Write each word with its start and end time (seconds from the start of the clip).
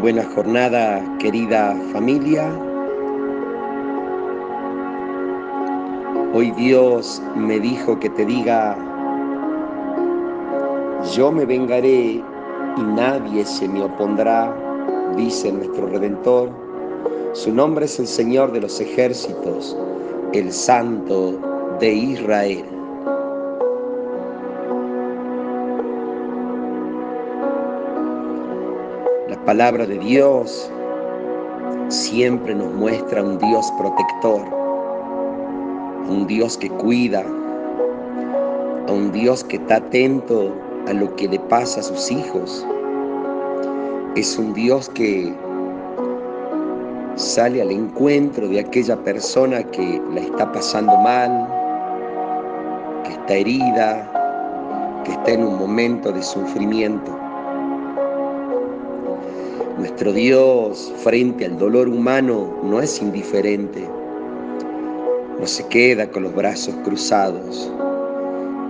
Buena 0.00 0.24
jornada, 0.34 1.02
querida 1.20 1.76
familia. 1.92 2.52
Hoy 6.34 6.50
Dios 6.50 7.22
me 7.36 7.60
dijo 7.60 7.98
que 8.00 8.10
te 8.10 8.24
diga, 8.26 8.76
yo 11.14 11.30
me 11.30 11.46
vengaré 11.46 12.22
y 12.76 12.82
nadie 12.82 13.46
se 13.46 13.68
me 13.68 13.84
opondrá, 13.84 14.52
dice 15.16 15.52
nuestro 15.52 15.86
Redentor. 15.86 16.50
Su 17.32 17.52
nombre 17.52 17.84
es 17.84 17.98
el 18.00 18.08
Señor 18.08 18.50
de 18.50 18.62
los 18.62 18.80
ejércitos, 18.80 19.76
el 20.32 20.52
Santo 20.52 21.38
de 21.78 21.94
Israel. 21.94 22.64
Palabra 29.44 29.84
de 29.84 29.98
Dios 29.98 30.70
siempre 31.88 32.54
nos 32.54 32.72
muestra 32.72 33.22
un 33.22 33.38
Dios 33.38 33.70
protector, 33.76 34.42
un 36.08 36.26
Dios 36.26 36.56
que 36.56 36.70
cuida, 36.70 37.22
a 38.88 38.92
un 38.92 39.12
Dios 39.12 39.44
que 39.44 39.56
está 39.56 39.76
atento 39.76 40.50
a 40.88 40.94
lo 40.94 41.14
que 41.16 41.28
le 41.28 41.38
pasa 41.38 41.80
a 41.80 41.82
sus 41.82 42.10
hijos. 42.10 42.66
Es 44.16 44.38
un 44.38 44.54
Dios 44.54 44.88
que 44.90 45.34
sale 47.16 47.60
al 47.60 47.70
encuentro 47.70 48.48
de 48.48 48.60
aquella 48.60 48.96
persona 48.96 49.62
que 49.62 50.00
la 50.14 50.20
está 50.20 50.50
pasando 50.52 50.96
mal, 50.98 51.48
que 53.04 53.12
está 53.12 53.34
herida, 53.34 55.02
que 55.04 55.12
está 55.12 55.32
en 55.32 55.44
un 55.44 55.58
momento 55.58 56.12
de 56.12 56.22
sufrimiento. 56.22 57.23
Nuestro 59.84 60.14
Dios 60.14 60.90
frente 60.96 61.44
al 61.44 61.58
dolor 61.58 61.90
humano 61.90 62.58
no 62.62 62.80
es 62.80 63.02
indiferente, 63.02 63.86
no 65.38 65.46
se 65.46 65.68
queda 65.68 66.10
con 66.10 66.22
los 66.22 66.34
brazos 66.34 66.74
cruzados, 66.84 67.70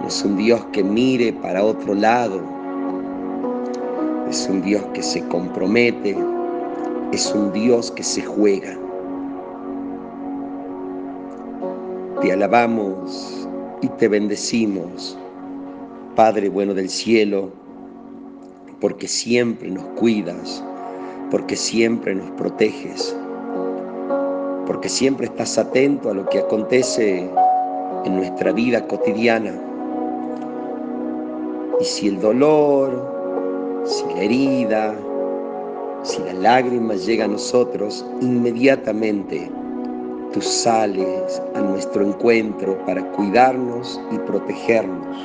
no 0.00 0.06
es 0.06 0.24
un 0.24 0.38
Dios 0.38 0.64
que 0.72 0.82
mire 0.82 1.34
para 1.34 1.62
otro 1.62 1.92
lado, 1.92 2.40
es 4.30 4.48
un 4.48 4.62
Dios 4.62 4.82
que 4.94 5.02
se 5.02 5.22
compromete, 5.28 6.16
es 7.12 7.30
un 7.34 7.52
Dios 7.52 7.90
que 7.90 8.02
se 8.02 8.22
juega. 8.22 8.74
Te 12.22 12.32
alabamos 12.32 13.46
y 13.82 13.88
te 13.88 14.08
bendecimos, 14.08 15.18
Padre 16.16 16.48
bueno 16.48 16.72
del 16.72 16.88
cielo, 16.88 17.50
porque 18.80 19.06
siempre 19.06 19.70
nos 19.70 19.84
cuidas, 19.98 20.64
porque 21.32 21.56
siempre 21.56 22.14
nos 22.14 22.30
proteges, 22.32 23.16
porque 24.66 24.90
siempre 24.90 25.24
estás 25.24 25.56
atento 25.56 26.10
a 26.10 26.14
lo 26.14 26.26
que 26.26 26.40
acontece 26.40 27.26
en 28.04 28.16
nuestra 28.16 28.52
vida 28.52 28.86
cotidiana. 28.86 29.54
Y 31.80 31.84
si 31.84 32.08
el 32.08 32.20
dolor, 32.20 33.82
si 33.86 34.04
la 34.14 34.20
herida, 34.20 34.94
si 36.02 36.22
la 36.22 36.34
lágrima 36.34 36.96
llega 36.96 37.24
a 37.24 37.28
nosotros, 37.28 38.04
inmediatamente 38.20 39.50
tú 40.34 40.42
sales 40.42 41.42
a 41.54 41.62
nuestro 41.62 42.06
encuentro 42.06 42.76
para 42.84 43.02
cuidarnos 43.12 43.98
y 44.10 44.18
protegernos. 44.18 45.16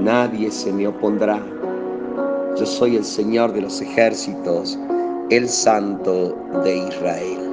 Nadie 0.00 0.50
se 0.50 0.72
me 0.72 0.88
opondrá. 0.88 1.40
Yo 2.58 2.66
soy 2.66 2.96
el 2.96 3.04
Señor 3.04 3.54
de 3.54 3.62
los 3.62 3.80
ejércitos, 3.80 4.78
el 5.30 5.48
Santo 5.48 6.36
de 6.64 6.76
Israel. 6.76 7.51